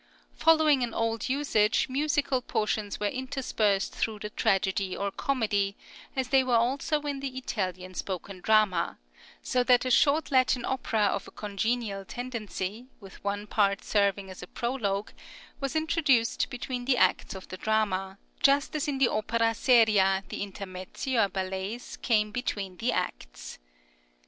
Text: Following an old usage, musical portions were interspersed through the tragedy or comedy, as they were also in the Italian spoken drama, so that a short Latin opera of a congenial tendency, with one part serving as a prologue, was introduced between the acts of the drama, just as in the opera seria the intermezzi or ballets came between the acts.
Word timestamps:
Following 0.33 0.81
an 0.81 0.95
old 0.95 1.29
usage, 1.29 1.87
musical 1.87 2.41
portions 2.41 2.99
were 2.99 3.05
interspersed 3.05 3.93
through 3.93 4.17
the 4.17 4.31
tragedy 4.31 4.97
or 4.97 5.11
comedy, 5.11 5.75
as 6.15 6.29
they 6.29 6.43
were 6.43 6.55
also 6.55 7.01
in 7.01 7.19
the 7.19 7.37
Italian 7.37 7.93
spoken 7.93 8.41
drama, 8.41 8.97
so 9.43 9.63
that 9.63 9.85
a 9.85 9.91
short 9.91 10.31
Latin 10.31 10.65
opera 10.65 11.01
of 11.01 11.27
a 11.27 11.31
congenial 11.31 12.03
tendency, 12.03 12.87
with 12.99 13.23
one 13.23 13.45
part 13.45 13.83
serving 13.83 14.31
as 14.31 14.41
a 14.41 14.47
prologue, 14.47 15.13
was 15.59 15.75
introduced 15.75 16.49
between 16.49 16.85
the 16.85 16.97
acts 16.97 17.35
of 17.35 17.49
the 17.49 17.57
drama, 17.57 18.17
just 18.41 18.75
as 18.75 18.87
in 18.87 18.97
the 18.97 19.07
opera 19.07 19.53
seria 19.53 20.23
the 20.29 20.41
intermezzi 20.41 21.15
or 21.15 21.29
ballets 21.29 21.95
came 21.97 22.31
between 22.31 22.75
the 22.77 22.91
acts. 22.91 23.59